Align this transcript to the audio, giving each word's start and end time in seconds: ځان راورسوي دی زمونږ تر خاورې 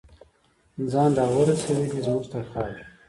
ځان 0.91 1.11
راورسوي 1.19 1.85
دی 1.91 1.99
زمونږ 2.05 2.25
تر 2.31 2.43
خاورې 2.51 2.83